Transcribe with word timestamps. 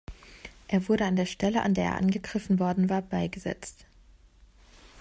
Er 0.67 0.89
wurde 0.89 1.05
an 1.05 1.15
der 1.15 1.27
Stelle, 1.27 1.61
an 1.61 1.75
der 1.75 1.83
er 1.83 1.95
angegriffen 1.97 2.57
worden 2.57 2.89
war, 2.89 3.03
beigesetzt. 3.03 3.85